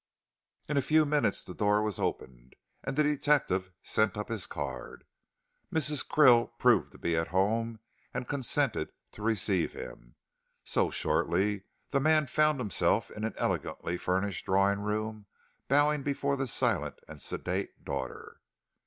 [0.67, 5.03] In a few minutes the door was opened and the detective sent up his card.
[5.71, 6.03] Mrs.
[6.03, 7.79] Krill proved to be at home
[8.11, 10.15] and consented to receive him,
[10.63, 15.27] so, shortly, the man found himself in an elegantly furnished drawing room
[15.67, 18.41] bowing before the silent and sedate daughter.